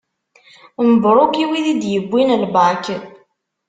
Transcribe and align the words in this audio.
Mebruk 0.87 1.33
i 1.43 1.45
wid 1.49 1.65
i 1.73 1.75
d-yewwin 1.81 2.35
lbak. 2.43 2.85